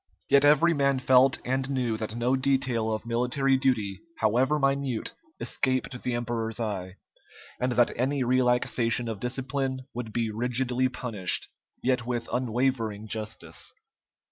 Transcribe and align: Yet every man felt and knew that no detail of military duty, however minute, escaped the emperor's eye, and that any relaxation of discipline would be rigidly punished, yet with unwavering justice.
Yet 0.29 0.43
every 0.43 0.73
man 0.73 0.97
felt 0.97 1.37
and 1.45 1.69
knew 1.69 1.95
that 1.95 2.15
no 2.15 2.35
detail 2.35 2.91
of 2.91 3.05
military 3.05 3.55
duty, 3.55 4.01
however 4.17 4.57
minute, 4.57 5.13
escaped 5.39 6.01
the 6.01 6.15
emperor's 6.15 6.59
eye, 6.59 6.95
and 7.59 7.73
that 7.73 7.91
any 7.95 8.23
relaxation 8.23 9.07
of 9.07 9.19
discipline 9.19 9.85
would 9.93 10.11
be 10.11 10.31
rigidly 10.31 10.89
punished, 10.89 11.49
yet 11.83 12.03
with 12.03 12.27
unwavering 12.33 13.05
justice. 13.07 13.75